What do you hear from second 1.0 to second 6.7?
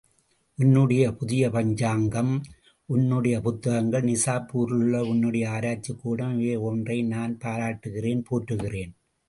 புதிய பஞ்சாங்கம், உன்னுடைய புத்தகங்கள், நிசாப்பூரிலேயுள்ள உன்னுடைய ஆராய்ச்சிக்கூடம் இவை